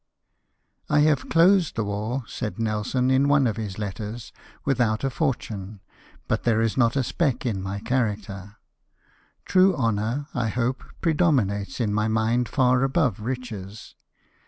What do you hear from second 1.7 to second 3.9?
tlie war/' said Nelson, in one of his